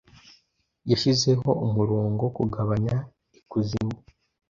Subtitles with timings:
[0.91, 2.95] Yashizeho umurongoKugabanya
[3.39, 3.97] ikuzimu